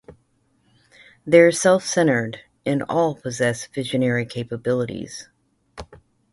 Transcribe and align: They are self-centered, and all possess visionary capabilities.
They 1.27 1.41
are 1.41 1.51
self-centered, 1.51 2.39
and 2.65 2.81
all 2.89 3.13
possess 3.13 3.67
visionary 3.67 4.25
capabilities. 4.25 5.29